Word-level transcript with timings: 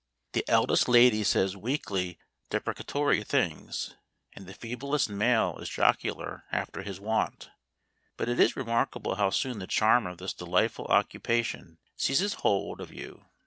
The 0.31 0.43
eldest 0.47 0.87
lady 0.89 1.23
says 1.23 1.55
weakly 1.55 2.17
deprecatory 2.49 3.23
things, 3.23 3.95
and 4.33 4.47
the 4.47 4.55
feeblest 4.55 5.11
male 5.11 5.59
is 5.59 5.69
jocular 5.69 6.43
after 6.51 6.81
his 6.81 6.99
wont. 6.99 7.51
But 8.17 8.27
it 8.27 8.39
is 8.39 8.55
remarkable 8.55 9.17
how 9.17 9.29
soon 9.29 9.59
the 9.59 9.67
charm 9.67 10.07
of 10.07 10.17
this 10.17 10.33
delightful 10.33 10.85
occupation 10.85 11.77
seizes 11.97 12.33
hold 12.41 12.81
of 12.81 12.91
you. 12.91 13.25